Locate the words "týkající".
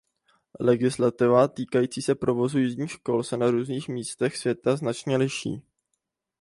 1.47-2.01